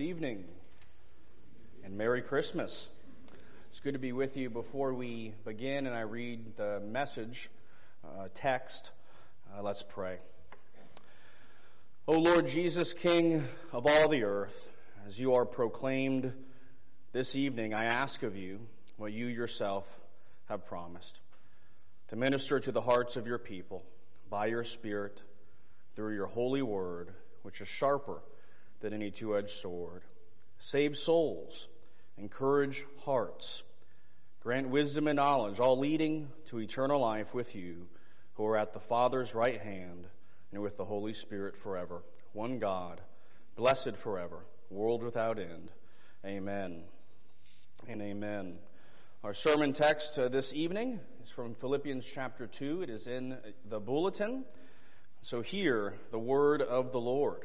evening 0.00 0.44
and 1.84 1.98
Merry 1.98 2.22
Christmas. 2.22 2.88
It's 3.68 3.80
good 3.80 3.92
to 3.92 3.98
be 3.98 4.12
with 4.12 4.36
you 4.36 4.48
before 4.48 4.94
we 4.94 5.34
begin 5.44 5.86
and 5.86 5.94
I 5.94 6.00
read 6.00 6.56
the 6.56 6.80
message 6.80 7.50
uh, 8.02 8.28
text. 8.32 8.92
Uh, 9.52 9.62
let's 9.62 9.82
pray. 9.82 10.18
O 12.08 12.18
Lord 12.18 12.48
Jesus, 12.48 12.94
King 12.94 13.44
of 13.72 13.86
all 13.86 14.08
the 14.08 14.24
earth, 14.24 14.70
as 15.06 15.20
you 15.20 15.34
are 15.34 15.44
proclaimed 15.44 16.32
this 17.12 17.36
evening, 17.36 17.74
I 17.74 17.84
ask 17.84 18.22
of 18.22 18.36
you 18.36 18.60
what 18.96 19.12
you 19.12 19.26
yourself 19.26 20.00
have 20.48 20.64
promised 20.64 21.20
to 22.08 22.16
minister 22.16 22.58
to 22.58 22.72
the 22.72 22.80
hearts 22.80 23.18
of 23.18 23.26
your 23.26 23.38
people 23.38 23.84
by 24.30 24.46
your 24.46 24.64
Spirit 24.64 25.22
through 25.94 26.14
your 26.14 26.26
holy 26.26 26.62
word, 26.62 27.12
which 27.42 27.60
is 27.60 27.68
sharper 27.68 28.22
than 28.80 28.92
any 28.92 29.10
two 29.10 29.36
edged 29.36 29.50
sword. 29.50 30.02
Save 30.58 30.96
souls, 30.96 31.68
encourage 32.18 32.84
hearts, 33.04 33.62
grant 34.40 34.68
wisdom 34.68 35.06
and 35.06 35.16
knowledge, 35.16 35.60
all 35.60 35.78
leading 35.78 36.30
to 36.46 36.60
eternal 36.60 37.00
life 37.00 37.34
with 37.34 37.54
you, 37.54 37.88
who 38.34 38.46
are 38.46 38.56
at 38.56 38.72
the 38.72 38.80
Father's 38.80 39.34
right 39.34 39.60
hand, 39.60 40.06
and 40.52 40.62
with 40.62 40.76
the 40.76 40.84
Holy 40.84 41.12
Spirit 41.12 41.56
forever. 41.56 42.02
One 42.32 42.58
God, 42.58 43.00
blessed 43.56 43.96
forever, 43.96 44.44
world 44.70 45.02
without 45.02 45.38
end. 45.38 45.70
Amen 46.24 46.82
and 47.88 48.02
amen. 48.02 48.58
Our 49.24 49.34
sermon 49.34 49.72
text 49.72 50.18
uh, 50.18 50.28
this 50.28 50.54
evening 50.54 51.00
is 51.22 51.30
from 51.30 51.54
Philippians 51.54 52.10
chapter 52.10 52.46
2. 52.46 52.82
It 52.82 52.90
is 52.90 53.06
in 53.06 53.36
the 53.68 53.80
bulletin. 53.80 54.44
So, 55.22 55.42
hear 55.42 55.94
the 56.10 56.18
word 56.18 56.62
of 56.62 56.92
the 56.92 57.00
Lord. 57.00 57.44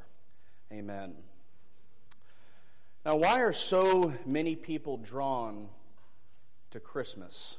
Amen. 0.71 1.15
Now, 3.05 3.17
why 3.17 3.41
are 3.41 3.51
so 3.51 4.13
many 4.25 4.55
people 4.55 4.95
drawn 4.95 5.67
to 6.69 6.79
Christmas? 6.79 7.57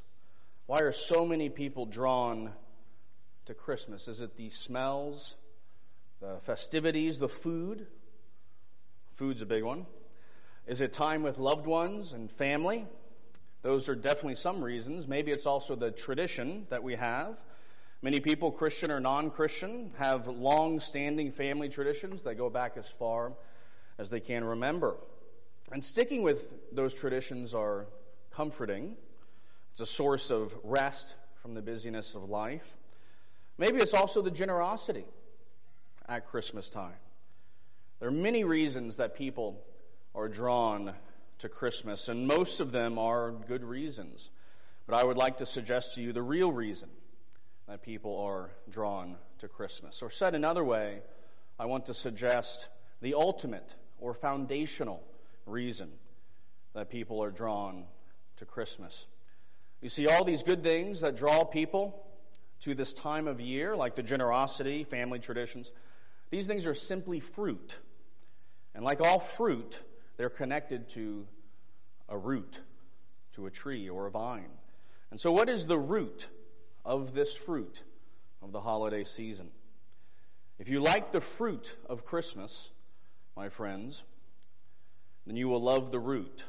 Why 0.64 0.80
are 0.80 0.92
so 0.92 1.26
many 1.26 1.50
people 1.50 1.84
drawn 1.84 2.52
to 3.44 3.52
Christmas? 3.52 4.08
Is 4.08 4.22
it 4.22 4.36
the 4.38 4.48
smells, 4.48 5.36
the 6.20 6.38
festivities, 6.40 7.18
the 7.18 7.28
food? 7.28 7.86
Food's 9.12 9.42
a 9.42 9.46
big 9.46 9.62
one. 9.62 9.84
Is 10.66 10.80
it 10.80 10.94
time 10.94 11.22
with 11.22 11.36
loved 11.36 11.66
ones 11.66 12.14
and 12.14 12.30
family? 12.30 12.86
Those 13.60 13.90
are 13.90 13.94
definitely 13.94 14.36
some 14.36 14.64
reasons. 14.64 15.06
Maybe 15.06 15.32
it's 15.32 15.44
also 15.44 15.76
the 15.76 15.90
tradition 15.90 16.66
that 16.70 16.82
we 16.82 16.94
have. 16.94 17.42
Many 18.04 18.18
people, 18.18 18.50
Christian 18.50 18.90
or 18.90 18.98
non 18.98 19.30
Christian, 19.30 19.92
have 19.96 20.26
long 20.26 20.80
standing 20.80 21.30
family 21.30 21.68
traditions 21.68 22.22
that 22.22 22.34
go 22.34 22.50
back 22.50 22.76
as 22.76 22.88
far 22.88 23.32
as 23.96 24.10
they 24.10 24.18
can 24.18 24.42
remember. 24.42 24.96
And 25.70 25.84
sticking 25.84 26.22
with 26.22 26.50
those 26.72 26.92
traditions 26.94 27.54
are 27.54 27.86
comforting. 28.32 28.96
It's 29.70 29.80
a 29.80 29.86
source 29.86 30.30
of 30.30 30.58
rest 30.64 31.14
from 31.40 31.54
the 31.54 31.62
busyness 31.62 32.16
of 32.16 32.28
life. 32.28 32.76
Maybe 33.56 33.78
it's 33.78 33.94
also 33.94 34.20
the 34.20 34.32
generosity 34.32 35.04
at 36.08 36.26
Christmas 36.26 36.68
time. 36.68 36.98
There 38.00 38.08
are 38.08 38.12
many 38.12 38.42
reasons 38.42 38.96
that 38.96 39.14
people 39.14 39.62
are 40.12 40.28
drawn 40.28 40.92
to 41.38 41.48
Christmas, 41.48 42.08
and 42.08 42.26
most 42.26 42.58
of 42.58 42.72
them 42.72 42.98
are 42.98 43.30
good 43.30 43.62
reasons. 43.62 44.30
But 44.88 44.98
I 44.98 45.04
would 45.04 45.16
like 45.16 45.36
to 45.36 45.46
suggest 45.46 45.94
to 45.94 46.02
you 46.02 46.12
the 46.12 46.22
real 46.22 46.50
reason 46.50 46.88
that 47.72 47.80
people 47.80 48.18
are 48.18 48.50
drawn 48.68 49.16
to 49.38 49.48
Christmas. 49.48 50.02
Or 50.02 50.10
said 50.10 50.34
another 50.34 50.62
way, 50.62 51.00
I 51.58 51.64
want 51.64 51.86
to 51.86 51.94
suggest 51.94 52.68
the 53.00 53.14
ultimate 53.14 53.76
or 53.98 54.12
foundational 54.12 55.02
reason 55.46 55.90
that 56.74 56.90
people 56.90 57.24
are 57.24 57.30
drawn 57.30 57.84
to 58.36 58.44
Christmas. 58.44 59.06
You 59.80 59.88
see, 59.88 60.06
all 60.06 60.22
these 60.22 60.42
good 60.42 60.62
things 60.62 61.00
that 61.00 61.16
draw 61.16 61.44
people 61.44 62.04
to 62.60 62.74
this 62.74 62.92
time 62.92 63.26
of 63.26 63.40
year, 63.40 63.74
like 63.74 63.94
the 63.94 64.02
generosity, 64.02 64.84
family 64.84 65.18
traditions, 65.18 65.72
these 66.28 66.46
things 66.46 66.66
are 66.66 66.74
simply 66.74 67.20
fruit. 67.20 67.78
And 68.74 68.84
like 68.84 69.00
all 69.00 69.18
fruit, 69.18 69.80
they're 70.18 70.28
connected 70.28 70.90
to 70.90 71.26
a 72.06 72.18
root, 72.18 72.60
to 73.32 73.46
a 73.46 73.50
tree 73.50 73.88
or 73.88 74.08
a 74.08 74.10
vine. 74.10 74.50
And 75.10 75.18
so, 75.18 75.32
what 75.32 75.48
is 75.48 75.68
the 75.68 75.78
root 75.78 76.28
of 76.84 77.14
this 77.14 77.34
fruit 77.34 77.82
of 78.42 78.52
the 78.52 78.60
holiday 78.60 79.04
season. 79.04 79.50
If 80.58 80.68
you 80.68 80.80
like 80.80 81.12
the 81.12 81.20
fruit 81.20 81.76
of 81.88 82.04
Christmas, 82.04 82.70
my 83.36 83.48
friends, 83.48 84.04
then 85.26 85.36
you 85.36 85.48
will 85.48 85.62
love 85.62 85.90
the 85.90 85.98
root, 85.98 86.44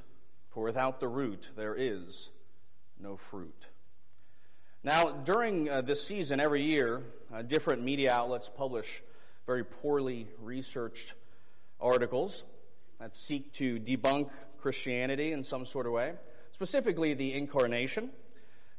for 0.50 0.64
without 0.64 1.00
the 1.00 1.08
root 1.08 1.52
there 1.56 1.76
is 1.76 2.32
no 3.00 3.16
fruit. 3.16 3.68
Now, 4.84 5.12
during 5.12 5.70
uh, 5.70 5.82
this 5.82 6.06
season, 6.06 6.40
every 6.40 6.64
year, 6.64 7.02
uh, 7.34 7.42
different 7.42 7.84
media 7.84 8.12
outlets 8.12 8.50
publish 8.50 9.02
very 9.46 9.64
poorly 9.64 10.28
researched 10.42 11.14
articles 11.80 12.44
that 13.00 13.16
seek 13.16 13.54
to 13.54 13.80
debunk 13.80 14.30
Christianity 14.60 15.32
in 15.32 15.44
some 15.44 15.66
sort 15.66 15.86
of 15.86 15.94
way, 15.94 16.14
specifically 16.52 17.14
the 17.14 17.34
incarnation. 17.34 18.10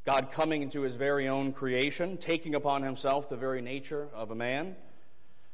God 0.04 0.30
coming 0.30 0.62
into 0.62 0.82
his 0.82 0.96
very 0.96 1.28
own 1.28 1.52
creation, 1.52 2.18
taking 2.18 2.54
upon 2.54 2.82
himself 2.82 3.30
the 3.30 3.36
very 3.36 3.62
nature 3.62 4.08
of 4.12 4.30
a 4.30 4.34
man 4.34 4.76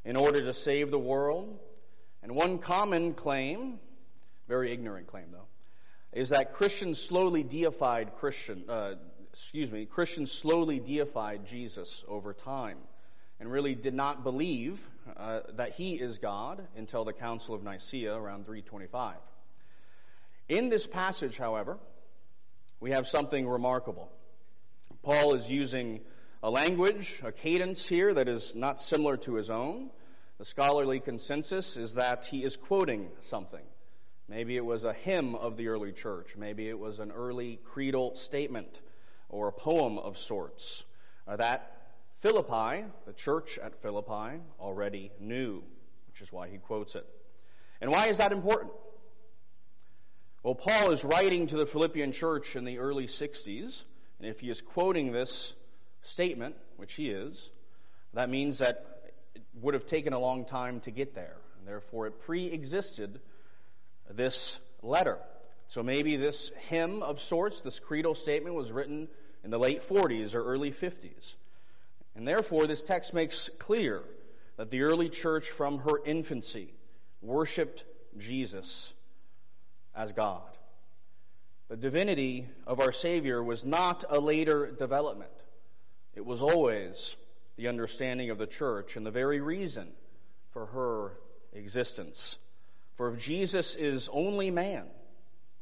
in 0.03 0.17
order 0.17 0.41
to 0.41 0.53
save 0.53 0.91
the 0.91 0.99
world. 0.99 1.57
And 2.21 2.35
one 2.35 2.57
common 2.57 3.13
claim, 3.13 3.79
very 4.49 4.73
ignorant 4.73 5.07
claim 5.07 5.27
though, 5.31 5.47
is 6.11 6.29
that 6.29 6.51
Christians 6.51 7.01
slowly 7.01 7.43
deified 7.43 8.13
Christian, 8.13 8.65
uh, 8.67 8.95
excuse 9.31 9.71
me, 9.71 9.85
Christians 9.85 10.31
slowly 10.33 10.81
deified 10.81 11.45
Jesus 11.45 12.03
over 12.09 12.33
time 12.33 12.77
and 13.39 13.49
really 13.49 13.73
did 13.73 13.93
not 13.93 14.23
believe 14.23 14.89
uh, 15.15 15.39
that 15.53 15.73
he 15.73 15.93
is 15.95 16.17
God 16.17 16.67
until 16.75 17.05
the 17.05 17.13
Council 17.13 17.55
of 17.55 17.63
Nicaea 17.63 18.13
around 18.13 18.45
325. 18.45 19.15
In 20.49 20.67
this 20.67 20.85
passage, 20.85 21.37
however, 21.37 21.77
we 22.81 22.91
have 22.91 23.07
something 23.07 23.47
remarkable. 23.47 24.11
Paul 25.03 25.33
is 25.33 25.49
using 25.49 26.01
a 26.43 26.51
language, 26.51 27.21
a 27.23 27.31
cadence 27.31 27.87
here 27.87 28.13
that 28.13 28.27
is 28.27 28.55
not 28.55 28.79
similar 28.79 29.17
to 29.17 29.35
his 29.35 29.49
own. 29.49 29.89
The 30.37 30.45
scholarly 30.45 30.99
consensus 30.99 31.75
is 31.75 31.95
that 31.95 32.25
he 32.25 32.43
is 32.43 32.55
quoting 32.55 33.09
something. 33.19 33.63
Maybe 34.27 34.57
it 34.57 34.65
was 34.65 34.83
a 34.83 34.93
hymn 34.93 35.33
of 35.33 35.57
the 35.57 35.69
early 35.69 35.91
church. 35.91 36.35
Maybe 36.37 36.69
it 36.69 36.77
was 36.77 36.99
an 36.99 37.11
early 37.11 37.59
creedal 37.63 38.15
statement 38.15 38.81
or 39.27 39.47
a 39.47 39.51
poem 39.51 39.97
of 39.97 40.17
sorts 40.17 40.85
uh, 41.27 41.35
that 41.37 41.77
Philippi, 42.17 42.85
the 43.05 43.13
church 43.13 43.57
at 43.57 43.75
Philippi, 43.75 44.39
already 44.59 45.11
knew, 45.19 45.63
which 46.07 46.21
is 46.21 46.31
why 46.31 46.47
he 46.47 46.59
quotes 46.59 46.95
it. 46.95 47.07
And 47.81 47.89
why 47.89 48.07
is 48.07 48.19
that 48.19 48.31
important? 48.31 48.71
Well, 50.43 50.55
Paul 50.55 50.91
is 50.91 51.03
writing 51.03 51.47
to 51.47 51.57
the 51.57 51.65
Philippian 51.65 52.11
church 52.11 52.55
in 52.55 52.65
the 52.65 52.77
early 52.77 53.07
60s 53.07 53.85
and 54.21 54.29
if 54.29 54.41
he 54.41 54.51
is 54.51 54.61
quoting 54.61 55.11
this 55.11 55.55
statement, 56.03 56.55
which 56.77 56.93
he 56.93 57.09
is, 57.09 57.49
that 58.13 58.29
means 58.29 58.59
that 58.59 59.13
it 59.33 59.41
would 59.59 59.73
have 59.73 59.87
taken 59.87 60.13
a 60.13 60.19
long 60.19 60.45
time 60.45 60.79
to 60.81 60.91
get 60.91 61.15
there. 61.15 61.37
And 61.57 61.67
therefore, 61.67 62.05
it 62.05 62.21
pre 62.21 62.45
existed 62.45 63.19
this 64.07 64.59
letter. 64.83 65.17
So 65.67 65.81
maybe 65.81 66.17
this 66.17 66.51
hymn 66.69 67.01
of 67.01 67.19
sorts, 67.19 67.61
this 67.61 67.79
creedal 67.79 68.13
statement, 68.13 68.53
was 68.53 68.71
written 68.71 69.07
in 69.43 69.49
the 69.49 69.57
late 69.57 69.81
40s 69.81 70.35
or 70.35 70.43
early 70.43 70.69
50s. 70.69 71.33
And 72.15 72.27
therefore, 72.27 72.67
this 72.67 72.83
text 72.83 73.15
makes 73.15 73.49
clear 73.57 74.03
that 74.57 74.69
the 74.69 74.83
early 74.83 75.09
church 75.09 75.49
from 75.49 75.79
her 75.79 75.99
infancy 76.05 76.75
worshiped 77.23 77.85
Jesus 78.19 78.93
as 79.95 80.13
God. 80.13 80.50
The 81.71 81.77
divinity 81.77 82.49
of 82.67 82.81
our 82.81 82.91
Savior 82.91 83.41
was 83.41 83.63
not 83.63 84.03
a 84.09 84.19
later 84.19 84.71
development, 84.71 85.31
it 86.13 86.25
was 86.25 86.41
always 86.41 87.15
the 87.55 87.69
understanding 87.69 88.29
of 88.29 88.37
the 88.37 88.45
church 88.45 88.97
and 88.97 89.05
the 89.05 89.09
very 89.09 89.39
reason 89.39 89.87
for 90.51 90.65
her 90.65 91.13
existence. 91.53 92.39
For 92.95 93.07
if 93.07 93.17
Jesus 93.17 93.75
is 93.75 94.09
only 94.11 94.51
man 94.51 94.87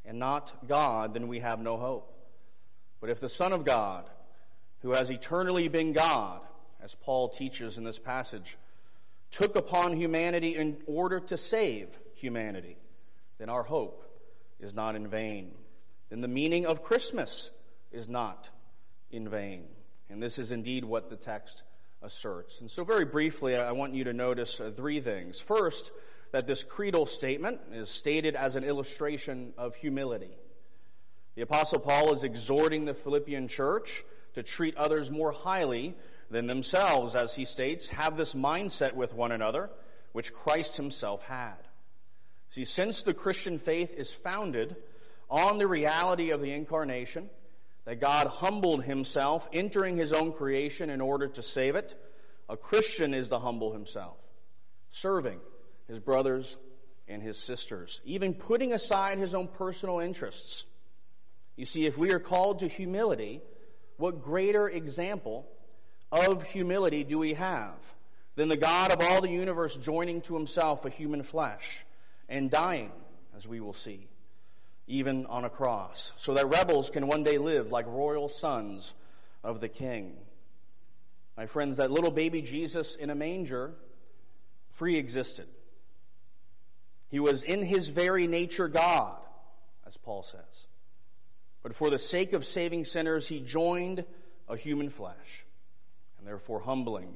and 0.03 0.17
not 0.17 0.67
God, 0.67 1.13
then 1.13 1.27
we 1.27 1.41
have 1.41 1.59
no 1.59 1.77
hope. 1.77 2.11
But 3.01 3.11
if 3.11 3.19
the 3.19 3.29
Son 3.29 3.53
of 3.53 3.63
God, 3.63 4.09
who 4.81 4.93
has 4.93 5.11
eternally 5.11 5.67
been 5.67 5.93
God, 5.93 6.41
as 6.81 6.95
Paul 6.95 7.29
teaches 7.29 7.77
in 7.77 7.83
this 7.83 7.99
passage, 7.99 8.57
took 9.29 9.55
upon 9.55 9.95
humanity 9.95 10.55
in 10.55 10.77
order 10.87 11.19
to 11.19 11.37
save 11.37 11.99
humanity, 12.15 12.77
then 13.37 13.49
our 13.49 13.61
hope 13.61 14.11
is 14.59 14.73
not 14.73 14.95
in 14.95 15.07
vain. 15.07 15.51
Then 16.09 16.21
the 16.21 16.27
meaning 16.27 16.65
of 16.65 16.83
Christmas 16.83 17.51
is 17.91 18.09
not 18.09 18.49
in 19.11 19.27
vain. 19.29 19.65
And 20.09 20.21
this 20.21 20.39
is 20.39 20.51
indeed 20.51 20.85
what 20.85 21.09
the 21.09 21.15
text 21.15 21.63
asserts. 22.01 22.61
And 22.61 22.69
so, 22.69 22.83
very 22.83 23.05
briefly, 23.05 23.55
I 23.55 23.71
want 23.71 23.93
you 23.93 24.03
to 24.05 24.13
notice 24.13 24.59
uh, 24.59 24.71
three 24.75 24.99
things. 24.99 25.39
First, 25.39 25.91
that 26.31 26.47
this 26.47 26.63
creedal 26.63 27.05
statement 27.05 27.59
is 27.73 27.89
stated 27.89 28.35
as 28.35 28.55
an 28.55 28.63
illustration 28.63 29.53
of 29.57 29.75
humility. 29.75 30.37
The 31.35 31.41
Apostle 31.41 31.79
Paul 31.79 32.13
is 32.13 32.23
exhorting 32.23 32.85
the 32.85 32.93
Philippian 32.93 33.47
church 33.47 34.03
to 34.33 34.43
treat 34.43 34.75
others 34.77 35.09
more 35.09 35.31
highly 35.31 35.95
than 36.29 36.47
themselves, 36.47 37.15
as 37.15 37.35
he 37.35 37.45
states, 37.45 37.89
have 37.89 38.15
this 38.15 38.35
mindset 38.35 38.93
with 38.93 39.13
one 39.13 39.31
another, 39.31 39.69
which 40.11 40.33
Christ 40.33 40.77
himself 40.77 41.23
had. 41.23 41.57
See, 42.49 42.65
since 42.65 43.01
the 43.01 43.13
Christian 43.13 43.57
faith 43.57 43.93
is 43.93 44.11
founded 44.11 44.75
on 45.29 45.57
the 45.57 45.67
reality 45.67 46.31
of 46.31 46.41
the 46.41 46.51
incarnation, 46.51 47.29
that 47.85 47.99
God 47.99 48.27
humbled 48.27 48.83
himself, 48.83 49.47
entering 49.51 49.97
his 49.97 50.11
own 50.11 50.31
creation 50.31 50.89
in 50.89 51.01
order 51.01 51.27
to 51.27 51.41
save 51.41 51.75
it, 51.75 51.95
a 52.47 52.57
Christian 52.57 53.13
is 53.13 53.29
to 53.29 53.39
humble 53.39 53.73
himself, 53.73 54.17
serving 54.89 55.39
his 55.87 55.99
brothers 55.99 56.57
and 57.07 57.21
his 57.21 57.37
sisters, 57.37 58.01
even 58.05 58.33
putting 58.33 58.73
aside 58.73 59.17
his 59.17 59.33
own 59.33 59.47
personal 59.47 59.99
interests. 59.99 60.65
You 61.55 61.65
see, 61.65 61.85
if 61.85 61.97
we 61.97 62.11
are 62.11 62.19
called 62.19 62.59
to 62.59 62.67
humility, 62.67 63.41
what 63.97 64.21
greater 64.21 64.69
example 64.69 65.47
of 66.11 66.43
humility 66.43 67.03
do 67.03 67.19
we 67.19 67.33
have 67.33 67.75
than 68.35 68.49
the 68.49 68.57
God 68.57 68.91
of 68.91 69.01
all 69.01 69.21
the 69.21 69.29
universe 69.29 69.75
joining 69.75 70.21
to 70.21 70.35
himself 70.35 70.85
a 70.85 70.89
human 70.89 71.23
flesh 71.23 71.85
and 72.29 72.49
dying, 72.49 72.91
as 73.35 73.47
we 73.47 73.59
will 73.59 73.73
see, 73.73 74.07
even 74.89 75.25
on 75.27 75.45
a 75.45 75.49
cross, 75.49 76.11
so 76.17 76.33
that 76.33 76.49
rebels 76.49 76.89
can 76.89 77.07
one 77.07 77.23
day 77.23 77.37
live 77.37 77.71
like 77.71 77.85
royal 77.87 78.27
sons 78.27 78.93
of 79.43 79.61
the 79.61 79.69
King? 79.69 80.17
My 81.37 81.45
friends, 81.45 81.77
that 81.77 81.91
little 81.91 82.11
baby 82.11 82.41
Jesus 82.41 82.95
in 82.95 83.09
a 83.09 83.15
manger 83.15 83.75
pre 84.75 84.97
existed. 84.97 85.47
He 87.07 87.19
was 87.19 87.43
in 87.43 87.63
his 87.63 87.87
very 87.87 88.27
nature 88.27 88.67
God, 88.67 89.17
as 89.87 89.95
Paul 89.95 90.23
says. 90.23 90.67
But 91.63 91.75
for 91.75 91.89
the 91.89 91.99
sake 91.99 92.33
of 92.33 92.45
saving 92.45 92.85
sinners, 92.85 93.27
he 93.27 93.39
joined 93.39 94.05
a 94.47 94.57
human 94.57 94.89
flesh 94.89 95.45
and 96.17 96.27
therefore 96.27 96.61
humbling 96.61 97.15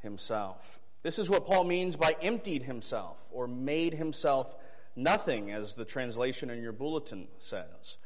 himself. 0.00 0.78
This 1.02 1.18
is 1.18 1.28
what 1.28 1.46
Paul 1.46 1.64
means 1.64 1.96
by 1.96 2.16
emptied 2.22 2.62
himself 2.62 3.24
or 3.32 3.46
made 3.46 3.94
himself 3.94 4.54
nothing, 4.96 5.50
as 5.50 5.74
the 5.74 5.84
translation 5.84 6.50
in 6.50 6.62
your 6.62 6.72
bulletin 6.72 7.28
says. 7.38 7.96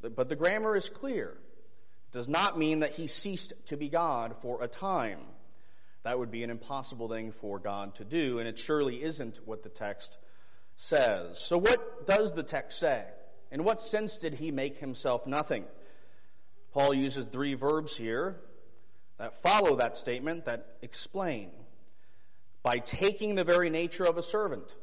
But 0.00 0.28
the 0.28 0.36
grammar 0.36 0.76
is 0.76 0.88
clear. 0.88 1.30
It 1.30 2.12
does 2.12 2.28
not 2.28 2.58
mean 2.58 2.80
that 2.80 2.94
he 2.94 3.06
ceased 3.06 3.52
to 3.66 3.76
be 3.76 3.88
God 3.88 4.36
for 4.40 4.62
a 4.62 4.68
time. 4.68 5.20
That 6.02 6.18
would 6.18 6.30
be 6.30 6.44
an 6.44 6.50
impossible 6.50 7.08
thing 7.08 7.32
for 7.32 7.58
God 7.58 7.94
to 7.96 8.04
do, 8.04 8.38
and 8.38 8.48
it 8.48 8.58
surely 8.58 9.02
isn't 9.02 9.40
what 9.44 9.62
the 9.62 9.68
text 9.68 10.18
says. 10.76 11.38
So, 11.40 11.58
what 11.58 12.06
does 12.06 12.34
the 12.34 12.42
text 12.44 12.78
say? 12.78 13.04
In 13.50 13.64
what 13.64 13.80
sense 13.80 14.18
did 14.18 14.34
he 14.34 14.50
make 14.50 14.78
himself 14.78 15.26
nothing? 15.26 15.64
Paul 16.72 16.94
uses 16.94 17.26
three 17.26 17.54
verbs 17.54 17.96
here 17.96 18.40
that 19.18 19.36
follow 19.36 19.76
that 19.76 19.96
statement 19.96 20.44
that 20.44 20.76
explain. 20.82 21.50
By 22.62 22.78
taking 22.78 23.34
the 23.34 23.44
very 23.44 23.70
nature 23.70 24.04
of 24.04 24.18
a 24.18 24.22
servant, 24.22 24.76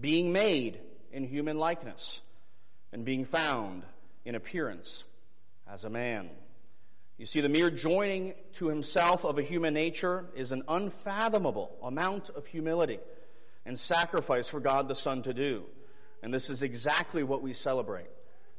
being 0.00 0.32
made 0.32 0.80
in 1.12 1.24
human 1.24 1.58
likeness, 1.58 2.22
and 2.92 3.04
being 3.04 3.24
found 3.24 3.82
in 4.24 4.34
appearance 4.34 5.04
as 5.70 5.84
a 5.84 5.90
man. 5.90 6.28
You 7.16 7.26
see, 7.26 7.40
the 7.40 7.48
mere 7.48 7.70
joining 7.70 8.34
to 8.54 8.68
himself 8.68 9.24
of 9.24 9.38
a 9.38 9.42
human 9.42 9.74
nature 9.74 10.26
is 10.36 10.52
an 10.52 10.62
unfathomable 10.68 11.76
amount 11.82 12.30
of 12.30 12.46
humility 12.46 13.00
and 13.66 13.78
sacrifice 13.78 14.48
for 14.48 14.60
God 14.60 14.88
the 14.88 14.94
Son 14.94 15.22
to 15.22 15.34
do. 15.34 15.64
And 16.22 16.32
this 16.32 16.48
is 16.48 16.62
exactly 16.62 17.22
what 17.22 17.42
we 17.42 17.52
celebrate 17.52 18.08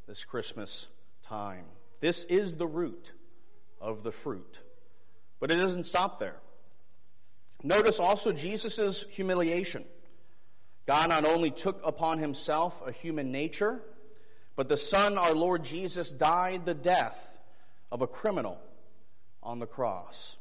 this 0.08 0.24
Christmas 0.26 0.88
time. 1.22 1.66
This 2.00 2.24
is 2.26 2.58
the 2.58 2.68
root 2.68 3.12
of 3.80 4.04
the 4.04 4.12
fruit. 4.12 4.60
But 5.40 5.52
it 5.52 5.56
doesn't 5.56 5.86
stop 5.86 6.20
there. 6.20 6.38
Notice 7.64 8.00
also 8.00 8.32
Jesus' 8.32 9.06
humiliation. 9.10 9.86
God 10.90 11.10
not 11.10 11.24
only 11.24 11.52
took 11.52 11.86
upon 11.86 12.18
himself 12.18 12.82
a 12.84 12.92
human 12.92 13.32
nature, 13.32 13.80
but 14.56 14.70
the 14.70 14.76
Son, 14.76 15.20
our 15.20 15.36
Lord 15.36 15.64
Jesus, 15.64 16.10
died 16.10 16.66
the 16.66 16.74
death 16.74 17.38
of 17.92 18.02
a 18.02 18.08
criminal 18.08 18.60
on 19.44 19.60
the 19.60 19.68
cross. 19.68 20.38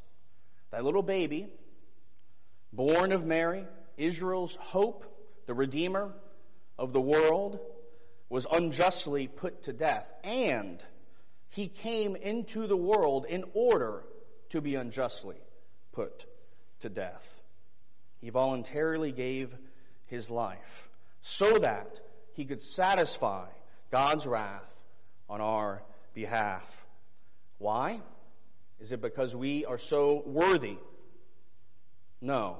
That 0.71 0.87
little 0.87 1.03
baby, 1.03 1.49
born 2.73 3.13
of 3.13 3.27
Mary, 3.27 3.67
Israel's 3.99 4.57
hope, 4.57 5.05
the 5.45 5.53
Redeemer 5.53 6.15
of 6.79 6.95
the 6.95 7.01
world, 7.03 7.61
was 8.31 8.47
unjustly 8.51 9.27
put 9.29 9.65
to 9.65 9.75
death. 9.75 10.11
And 10.25 10.83
he 11.51 11.69
came 11.69 12.17
into 12.17 12.67
the 12.67 12.75
world 12.75 13.27
in 13.29 13.45
order 13.53 14.03
to 14.49 14.63
be 14.63 14.77
unjustly 14.77 15.37
put 15.93 16.25
to 16.81 16.89
death. 16.89 17.43
He 18.23 18.31
voluntarily 18.31 19.13
gave 19.13 19.55
his 20.09 20.31
life 20.31 20.89
so 21.21 21.59
that 21.59 22.01
he 22.33 22.45
could 22.45 22.61
satisfy 22.61 23.47
God's 23.91 24.27
wrath 24.27 24.83
on 25.29 25.41
our 25.41 25.83
behalf. 26.15 26.87
Why? 27.59 28.01
Is 28.81 28.93
it 28.93 29.01
because 29.01 29.35
we 29.35 29.65
are 29.65 29.79
so 29.79 30.23
worthy? 30.27 30.79
No 32.21 32.59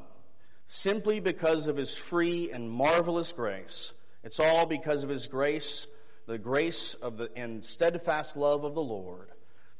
simply 0.69 1.19
because 1.19 1.67
of 1.67 1.77
his 1.77 1.97
free 1.97 2.53
and 2.53 2.71
marvelous 2.71 3.33
grace. 3.33 3.95
It's 4.23 4.39
all 4.39 4.67
because 4.67 5.03
of 5.03 5.09
his 5.09 5.27
grace, 5.27 5.89
the 6.27 6.39
grace 6.39 6.95
of 6.95 7.17
the 7.17 7.31
and 7.35 7.65
steadfast 7.65 8.37
love 8.37 8.65
of 8.65 8.75
the 8.75 8.83
Lord, 8.83 9.31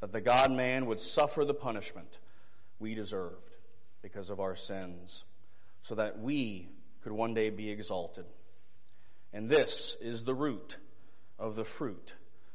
that 0.01 0.11
the 0.11 0.21
God 0.21 0.51
man 0.51 0.87
would 0.87 0.99
suffer 0.99 1.45
the 1.45 1.53
punishment 1.53 2.19
we 2.79 2.95
deserved 2.95 3.55
because 4.01 4.29
of 4.29 4.39
our 4.39 4.55
sins, 4.55 5.23
so 5.83 5.95
that 5.95 6.19
we 6.19 6.69
could 7.09 7.17
one 7.17 7.33
day 7.33 7.49
be 7.49 7.71
exalted. 7.71 8.25
And 9.33 9.49
this 9.49 9.97
is 9.99 10.25
the 10.25 10.35
root 10.35 10.77
of 11.39 11.55
the 11.55 11.63
fruit 11.63 12.13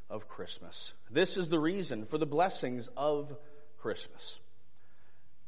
of 0.08 0.28
Christmas. 0.28 0.94
This 1.10 1.36
is 1.36 1.48
the 1.48 1.58
reason 1.58 2.04
for 2.04 2.18
the 2.18 2.26
blessings 2.26 2.88
of 2.96 3.36
Christmas. 3.78 4.38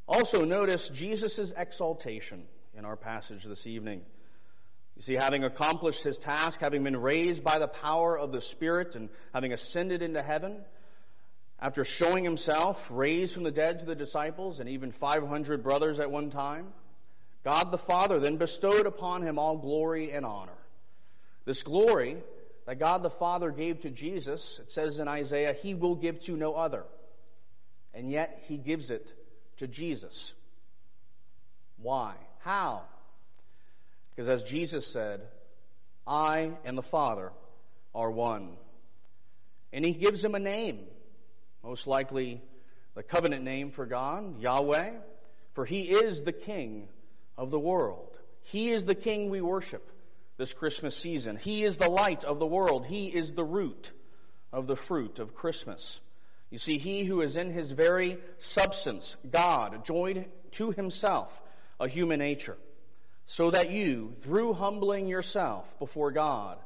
Also, 0.09 0.45
notice 0.45 0.89
Jesus' 0.89 1.53
exaltation 1.57 2.47
in 2.77 2.85
our 2.85 2.97
passage 2.97 3.45
this 3.45 3.65
evening. 3.65 4.03
You 4.97 5.03
see, 5.03 5.15
having 5.15 5.45
accomplished 5.45 6.03
his 6.03 6.19
task, 6.19 6.61
having 6.61 6.83
been 6.83 6.97
raised 6.97 7.45
by 7.45 7.61
the 7.61 7.69
power 7.69 8.19
of 8.19 8.33
the 8.33 8.41
Spirit, 8.41 8.97
and 8.97 9.09
having 9.33 9.53
ascended 9.53 10.03
into 10.03 10.21
heaven, 10.21 10.65
after 11.61 11.85
showing 11.85 12.25
himself 12.25 12.89
raised 12.91 13.35
from 13.35 13.45
the 13.45 13.53
dead 13.53 13.79
to 13.79 13.87
the 13.87 13.95
disciples 13.95 14.59
and 14.59 14.69
even 14.69 14.91
500 14.91 15.63
brothers 15.63 16.01
at 16.01 16.11
one 16.11 16.29
time, 16.29 16.73
God 17.47 17.71
the 17.71 17.79
Father 17.79 18.19
then 18.19 18.39
bestowed 18.39 18.87
upon 18.87 19.23
him 19.23 19.39
all 19.39 19.57
glory 19.57 20.11
and 20.11 20.27
honor. 20.27 20.59
This 21.45 21.63
glory 21.63 22.17
that 22.65 22.81
God 22.81 23.05
the 23.05 23.09
Father 23.09 23.53
gave 23.53 23.83
to 23.83 23.91
Jesus, 23.91 24.59
it 24.59 24.69
says 24.69 24.99
in 24.99 25.07
Isaiah, 25.07 25.53
he 25.53 25.73
will 25.73 25.95
give 25.95 26.21
to 26.25 26.37
no 26.37 26.55
other. 26.55 26.83
And 27.95 28.11
yet 28.11 28.43
he 28.49 28.59
gives 28.59 28.91
it 28.91 29.15
to 29.59 29.69
Jesus. 29.69 30.33
Why? 31.81 32.15
How? 32.41 32.83
Because 34.11 34.29
as 34.29 34.43
Jesus 34.43 34.85
said, 34.85 35.21
I 36.05 36.51
and 36.65 36.77
the 36.77 36.83
Father 36.83 37.31
are 37.95 38.11
one. 38.11 38.57
And 39.73 39.85
he 39.85 39.93
gives 39.93 40.25
him 40.25 40.35
a 40.35 40.41
name, 40.41 40.81
most 41.63 41.87
likely 41.87 42.43
the 42.97 43.05
covenant 43.05 43.45
name 43.45 43.71
for 43.71 43.87
God, 43.87 44.41
Yahweh, 44.41 44.95
for 45.53 45.65
he 45.65 45.83
is 45.83 46.25
the 46.25 46.33
king 46.33 46.89
of 47.37 47.51
the 47.51 47.61
world. 47.61 48.19
He 48.43 48.71
is 48.71 48.85
the 48.85 48.95
king 48.95 49.31
we 49.31 49.41
worship 49.41 49.91
this 50.37 50.53
Christmas 50.53 50.97
season. 50.97 51.37
He 51.37 51.65
is 51.65 51.79
the 51.79 51.89
light 51.89 52.25
of 52.25 52.39
the 52.39 52.47
world. 52.47 52.87
He 52.87 53.07
is 53.07 53.35
the 53.35 53.45
root 53.45 53.93
of 54.53 54.67
the 54.67 54.77
fruit 54.77 55.19
of 55.19 55.35
Christmas. 55.35 56.01
You 56.51 56.59
see, 56.59 56.79
he 56.79 57.05
who 57.05 57.21
is 57.23 57.37
in 57.37 57.51
his 57.51 57.73
very 57.73 58.19
substance, 58.39 59.17
God, 59.31 59.85
joined 59.85 60.27
to 60.53 60.71
himself 60.71 61.43
a 61.81 61.89
human 61.89 62.21
nature, 62.21 62.57
so 63.27 63.51
that 63.51 63.71
you, 63.71 64.15
through 64.21 64.55
humbling 64.55 65.09
yourself 65.09 65.79
before 65.79 66.13
God, 66.13 66.59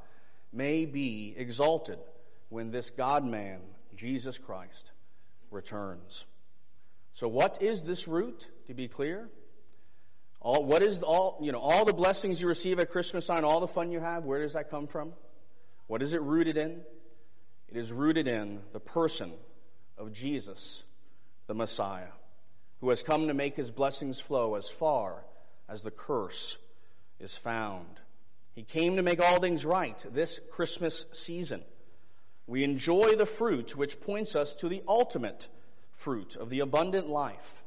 may 0.52 0.84
be 0.84 1.34
exalted 1.36 1.98
when 2.50 2.70
this 2.70 2.90
God 2.90 3.24
man, 3.24 3.60
Jesus 3.96 4.36
Christ, 4.36 4.92
returns. 5.50 6.26
So, 7.12 7.28
what 7.28 7.62
is 7.62 7.82
this 7.82 8.06
root, 8.06 8.48
to 8.66 8.74
be 8.74 8.88
clear? 8.88 9.30
All, 10.40 10.64
what 10.64 10.82
is 10.82 11.02
all, 11.02 11.38
you 11.42 11.52
know, 11.52 11.58
all 11.58 11.84
the 11.84 11.92
blessings 11.92 12.40
you 12.40 12.48
receive 12.48 12.78
at 12.78 12.90
Christmas 12.90 13.26
time, 13.26 13.44
all 13.44 13.60
the 13.60 13.68
fun 13.68 13.92
you 13.92 14.00
have, 14.00 14.24
where 14.24 14.40
does 14.40 14.54
that 14.54 14.70
come 14.70 14.86
from? 14.86 15.12
What 15.86 16.02
is 16.02 16.12
it 16.12 16.22
rooted 16.22 16.56
in? 16.56 16.80
It 17.68 17.76
is 17.76 17.92
rooted 17.92 18.26
in 18.26 18.60
the 18.72 18.80
person 18.80 19.32
of 19.98 20.12
Jesus, 20.12 20.84
the 21.46 21.54
Messiah, 21.54 22.12
who 22.80 22.88
has 22.88 23.02
come 23.02 23.28
to 23.28 23.34
make 23.34 23.56
his 23.56 23.70
blessings 23.70 24.18
flow 24.18 24.54
as 24.54 24.68
far 24.68 25.24
as 25.68 25.82
the 25.82 25.90
curse 25.90 26.56
is 27.18 27.36
found. 27.36 28.00
He 28.54 28.62
came 28.62 28.96
to 28.96 29.02
make 29.02 29.20
all 29.20 29.40
things 29.40 29.64
right 29.64 30.04
this 30.10 30.40
Christmas 30.50 31.06
season. 31.12 31.62
We 32.46 32.64
enjoy 32.64 33.14
the 33.14 33.26
fruit 33.26 33.76
which 33.76 34.00
points 34.00 34.34
us 34.34 34.54
to 34.56 34.68
the 34.68 34.82
ultimate 34.88 35.48
fruit 35.92 36.34
of 36.34 36.50
the 36.50 36.60
abundant 36.60 37.08
life 37.08 37.62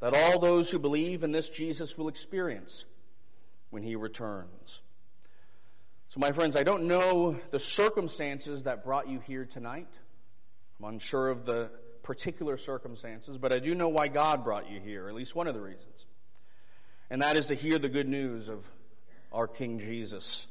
that 0.00 0.14
all 0.14 0.38
those 0.38 0.70
who 0.70 0.78
believe 0.78 1.22
in 1.22 1.32
this 1.32 1.48
Jesus 1.48 1.96
will 1.96 2.08
experience 2.08 2.84
when 3.70 3.82
he 3.82 3.96
returns. 3.96 4.82
So, 6.08 6.18
my 6.18 6.32
friends, 6.32 6.56
I 6.56 6.64
don't 6.64 6.88
know 6.88 7.38
the 7.50 7.58
circumstances 7.58 8.64
that 8.64 8.84
brought 8.84 9.08
you 9.08 9.20
here 9.20 9.44
tonight. 9.44 9.88
I'm 10.78 10.94
unsure 10.94 11.28
of 11.28 11.44
the 11.44 11.70
particular 12.02 12.56
circumstances, 12.56 13.38
but 13.38 13.52
I 13.52 13.60
do 13.60 13.74
know 13.74 13.88
why 13.88 14.08
God 14.08 14.42
brought 14.42 14.68
you 14.68 14.80
here, 14.80 15.08
at 15.08 15.14
least 15.14 15.36
one 15.36 15.46
of 15.46 15.54
the 15.54 15.60
reasons. 15.60 16.06
And 17.10 17.22
that 17.22 17.36
is 17.36 17.48
to 17.48 17.54
hear 17.54 17.78
the 17.78 17.88
good 17.88 18.08
news 18.08 18.48
of 18.48 18.68
our 19.32 19.46
King 19.46 19.78
Jesus. 19.78 20.48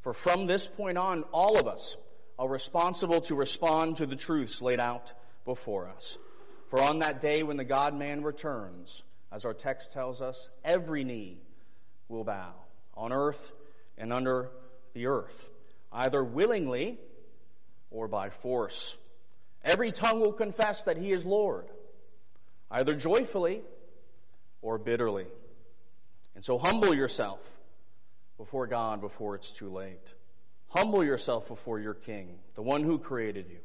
For 0.00 0.12
from 0.12 0.46
this 0.46 0.66
point 0.66 0.96
on, 0.96 1.24
all 1.24 1.58
of 1.58 1.66
us 1.66 1.96
are 2.38 2.48
responsible 2.48 3.20
to 3.22 3.34
respond 3.34 3.96
to 3.96 4.06
the 4.06 4.16
truths 4.16 4.62
laid 4.62 4.80
out 4.80 5.12
before 5.44 5.88
us. 5.88 6.18
For 6.68 6.80
on 6.80 6.98
that 6.98 7.20
day 7.20 7.42
when 7.42 7.56
the 7.56 7.64
God 7.64 7.94
man 7.94 8.22
returns, 8.22 9.04
as 9.30 9.44
our 9.44 9.54
text 9.54 9.92
tells 9.92 10.20
us, 10.20 10.48
every 10.64 11.04
knee 11.04 11.38
will 12.08 12.24
bow 12.24 12.54
on 12.94 13.12
earth 13.12 13.52
and 13.96 14.12
under 14.12 14.50
the 14.92 15.06
earth, 15.06 15.50
either 15.92 16.24
willingly 16.24 16.98
or 17.90 18.08
by 18.08 18.30
force. 18.30 18.96
Every 19.64 19.92
tongue 19.92 20.20
will 20.20 20.32
confess 20.32 20.82
that 20.84 20.96
he 20.96 21.12
is 21.12 21.24
Lord, 21.26 21.66
either 22.70 22.94
joyfully 22.94 23.62
or 24.60 24.78
bitterly. 24.78 25.26
And 26.34 26.44
so 26.44 26.58
humble 26.58 26.94
yourself 26.94 27.56
before 28.36 28.66
God 28.66 29.00
before 29.00 29.34
it's 29.34 29.50
too 29.50 29.70
late. 29.70 30.14
Humble 30.68 31.04
yourself 31.04 31.48
before 31.48 31.78
your 31.78 31.94
King, 31.94 32.38
the 32.54 32.62
one 32.62 32.82
who 32.82 32.98
created 32.98 33.48
you, 33.48 33.58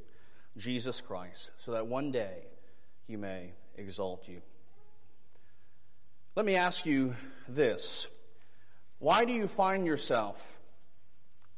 Jesus 0.55 1.01
Christ, 1.01 1.51
so 1.57 1.71
that 1.71 1.87
one 1.87 2.11
day 2.11 2.45
he 3.07 3.15
may 3.15 3.53
exalt 3.75 4.27
you. 4.27 4.41
Let 6.35 6.45
me 6.45 6.55
ask 6.55 6.85
you 6.85 7.15
this 7.47 8.07
Why 8.99 9.25
do 9.25 9.33
you 9.33 9.47
find 9.47 9.85
yourself 9.85 10.59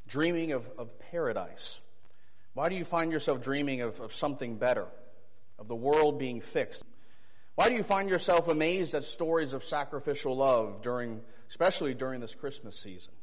dreaming 0.07 0.51
of, 0.51 0.69
of 0.77 0.99
paradise? 0.99 1.79
Why 2.53 2.69
do 2.69 2.75
you 2.75 2.85
find 2.85 3.11
yourself 3.11 3.41
dreaming 3.41 3.81
of, 3.81 3.99
of 3.99 4.13
something 4.13 4.57
better, 4.57 4.87
of 5.57 5.67
the 5.67 5.75
world 5.75 6.19
being 6.19 6.41
fixed? 6.41 6.85
Why 7.55 7.69
do 7.69 7.75
you 7.75 7.83
find 7.83 8.09
yourself 8.09 8.47
amazed 8.47 8.95
at 8.95 9.03
stories 9.03 9.53
of 9.53 9.63
sacrificial 9.63 10.35
love 10.35 10.81
during, 10.81 11.21
especially 11.49 11.93
during 11.93 12.19
this 12.19 12.33
Christmas 12.33 12.77
season? 12.77 13.13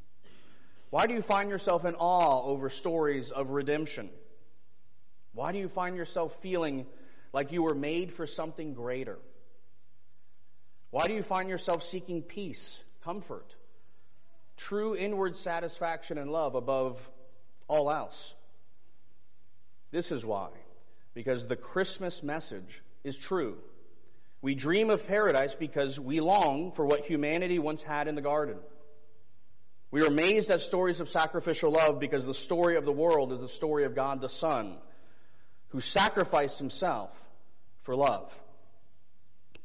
Why 0.91 1.07
do 1.07 1.15
you 1.15 1.23
find 1.23 1.51
yourself 1.51 1.85
in 1.85 1.95
awe 1.95 2.43
over 2.45 2.69
stories 2.71 3.31
of 3.31 3.51
redemption? 3.51 4.11
Why 5.33 5.53
do 5.53 5.59
you 5.59 5.69
find 5.69 5.97
yourself 5.97 6.35
feeling 6.35 6.87
like 7.33 7.53
you 7.53 7.63
were 7.63 7.75
made 7.75 8.13
for 8.13 8.27
something 8.27 8.75
greater? 8.75 9.19
Why 10.91 11.07
do 11.07 11.15
you 11.15 11.23
find 11.23 11.49
yourself 11.49 11.83
seeking 11.83 12.23
peace, 12.23 12.83
comfort, 13.05 13.57
true 14.57 14.97
inward 14.97 15.37
satisfaction 15.37 16.19
and 16.19 16.31
love 16.31 16.55
above 16.55 17.09
all 17.69 17.91
else? 17.91 18.35
This 19.91 20.11
is 20.11 20.25
why. 20.25 20.49
Because 21.15 21.47
the 21.47 21.57
Christmas 21.57 22.23
message 22.23 22.83
is 23.05 23.19
true. 23.19 23.59
We 24.43 24.55
dream 24.55 24.91
of 24.91 25.07
paradise 25.07 25.55
because 25.55 26.01
we 26.01 26.21
long 26.21 26.73
for 26.73 26.87
what 26.87 27.05
humanity 27.05 27.59
once 27.59 27.83
had 27.83 28.09
in 28.09 28.15
the 28.15 28.23
garden. 28.23 28.57
We 29.91 30.03
are 30.03 30.07
amazed 30.07 30.51
at 30.51 30.61
stories 30.61 31.01
of 31.01 31.09
sacrificial 31.09 31.73
love 31.73 31.99
because 31.99 32.25
the 32.25 32.35
story 32.35 32.77
of 32.77 32.85
the 32.85 32.93
world 32.93 33.33
is 33.33 33.41
the 33.41 33.49
story 33.49 33.85
of 33.85 33.95
God 33.95 34.21
the 34.21 34.29
Son 34.29 34.77
who 35.71 35.81
sacrificed 35.81 36.59
himself 36.59 37.29
for 37.81 37.97
love. 37.97 38.39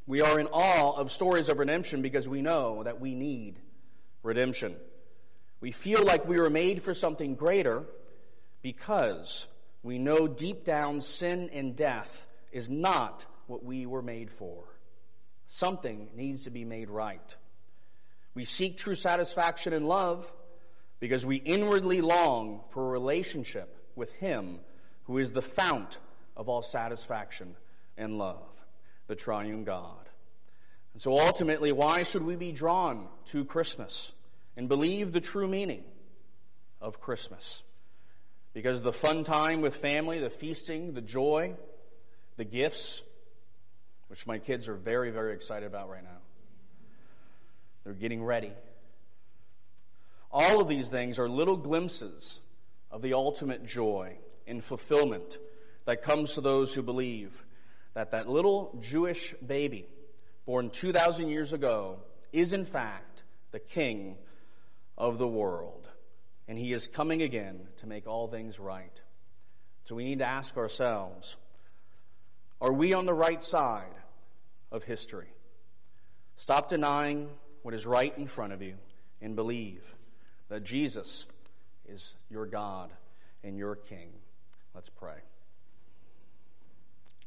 We 0.08 0.22
are 0.22 0.40
in 0.40 0.48
awe 0.48 0.96
of 0.96 1.12
stories 1.12 1.50
of 1.50 1.60
redemption 1.60 2.02
because 2.02 2.30
we 2.30 2.42
know 2.42 2.84
that 2.84 3.02
we 3.02 3.16
need 3.16 3.60
redemption. 4.24 4.76
We 5.62 5.72
feel 5.72 6.04
like 6.04 6.28
we 6.28 6.40
were 6.40 6.50
made 6.50 6.82
for 6.84 6.94
something 6.94 7.36
greater 7.36 7.84
because 8.62 9.48
we 9.82 9.98
know 9.98 10.28
deep 10.28 10.64
down 10.64 11.02
sin 11.02 11.50
and 11.52 11.76
death 11.76 12.28
is 12.52 12.70
not 12.70 13.26
what 13.48 13.64
we 13.64 13.86
were 13.86 14.02
made 14.02 14.30
for. 14.30 14.64
Something 15.48 16.10
needs 16.16 16.44
to 16.44 16.50
be 16.52 16.66
made 16.66 16.90
right. 16.90 17.36
We 18.34 18.46
seek 18.46 18.78
true 18.78 18.96
satisfaction 18.96 19.74
in 19.74 19.86
love 19.86 20.32
because 21.00 21.26
we 21.26 21.38
inwardly 21.38 22.02
long 22.02 22.62
for 22.70 22.88
a 22.88 22.92
relationship 22.92 23.78
with 23.96 24.12
Him 24.14 24.60
who 25.06 25.18
is 25.18 25.32
the 25.32 25.42
fount 25.42 26.00
of 26.36 26.50
all 26.50 26.62
satisfaction 26.62 27.56
and 27.98 28.18
love, 28.18 28.66
the 29.08 29.16
triune 29.16 29.64
God. 29.64 30.10
And 30.94 31.02
so 31.02 31.20
ultimately, 31.20 31.72
why 31.72 32.04
should 32.04 32.24
we 32.24 32.36
be 32.36 32.52
drawn 32.52 33.08
to 33.26 33.46
Christmas 33.46 34.14
and 34.56 34.68
believe 34.68 35.12
the 35.12 35.22
true 35.22 35.48
meaning 35.48 35.84
of 36.82 37.00
Christmas? 37.00 37.64
Because 38.54 38.82
the 38.82 38.94
fun 38.94 39.24
time 39.24 39.62
with 39.62 39.76
family, 39.76 40.20
the 40.20 40.30
feasting, 40.30 40.94
the 40.94 41.02
joy, 41.02 41.56
the 42.38 42.46
gifts, 42.46 43.04
which 44.08 44.26
my 44.26 44.40
kids 44.40 44.68
are 44.68 44.76
very, 44.76 45.12
very 45.12 45.34
excited 45.34 45.66
about 45.66 45.90
right 45.90 46.04
now. 46.04 46.22
They're 47.84 47.94
getting 47.94 48.24
ready. 48.24 48.54
All 50.32 50.62
of 50.62 50.68
these 50.68 50.90
things 50.90 51.20
are 51.20 51.30
little 51.30 51.58
glimpses 51.58 52.40
of 52.90 53.02
the 53.02 53.14
ultimate 53.14 53.66
joy 53.66 54.18
and 54.48 54.64
fulfillment 54.64 55.38
that 55.86 56.02
comes 56.02 56.34
to 56.34 56.42
those 56.42 56.74
who 56.74 56.82
believe 56.82 57.46
that 57.94 58.12
that 58.12 58.30
little 58.30 58.78
Jewish 58.82 59.34
baby 59.46 59.88
born 60.46 60.70
2,000 60.70 61.30
years 61.30 61.54
ago 61.54 62.00
is, 62.32 62.54
in 62.54 62.66
fact, 62.66 63.24
the 63.52 63.60
king 63.60 64.18
of 64.98 65.18
the 65.18 65.28
world. 65.28 65.88
And 66.48 66.58
he 66.58 66.74
is 66.74 66.88
coming 66.88 67.22
again 67.22 67.68
to 67.78 67.88
make 67.88 68.08
all 68.08 68.28
things 68.28 68.60
right. 68.60 69.02
So 69.86 69.96
we 69.96 70.06
need 70.06 70.20
to 70.20 70.26
ask 70.26 70.58
ourselves 70.58 71.38
are 72.62 72.74
we 72.74 72.94
on 72.94 73.06
the 73.06 73.14
right 73.14 73.44
side 73.44 73.94
of 74.72 74.84
history? 74.84 75.28
Stop 76.38 76.70
denying 76.70 77.30
what 77.62 77.74
is 77.74 77.86
right 77.86 78.16
in 78.18 78.28
front 78.28 78.54
of 78.54 78.62
you 78.62 78.76
and 79.22 79.36
believe 79.36 79.96
that 80.50 80.64
Jesus 80.64 81.26
is 81.88 82.16
your 82.30 82.46
God 82.46 82.92
and 83.44 83.58
your 83.58 83.76
King. 83.76 84.10
Let's 84.76 84.90
pray. 84.90 85.16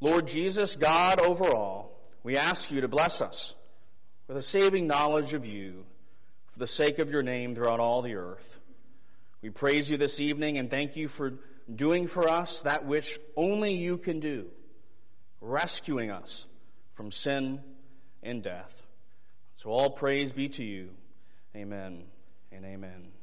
Lord 0.01 0.29
Jesus, 0.29 0.77
God 0.77 1.19
over 1.19 1.47
all, 1.47 1.99
we 2.23 2.37
ask 2.37 2.71
you 2.71 2.83
to 2.83 2.89
bless 2.89 3.23
us 3.23 3.55
with 4.29 4.37
a 4.37 4.43
saving 4.43 4.87
knowledge 4.87 5.33
of 5.33 5.47
you 5.47 5.87
for 6.51 6.59
the 6.59 6.67
sake 6.67 6.99
of 6.99 7.11
your 7.11 7.23
name 7.23 7.55
throughout 7.55 7.81
all 7.81 8.03
the 8.03 8.15
earth. 8.15 8.61
We 9.41 9.49
praise 9.49 9.91
you 9.91 9.97
this 9.97 10.21
evening 10.21 10.59
and 10.59 10.71
thank 10.71 10.95
you 10.95 11.09
for 11.09 11.39
doing 11.75 12.07
for 12.07 12.29
us 12.29 12.61
that 12.63 12.85
which 12.85 13.19
only 13.35 13.73
you 13.73 13.97
can 13.97 14.21
do, 14.21 14.51
rescuing 15.41 16.11
us 16.11 16.47
from 16.93 17.11
sin 17.11 17.61
and 18.23 18.43
death. 18.43 18.87
So 19.57 19.71
all 19.71 19.91
praise 19.91 20.33
be 20.33 20.49
to 20.51 20.65
you. 20.65 20.91
Amen 21.57 22.05
and 22.53 22.65
amen. 22.65 23.18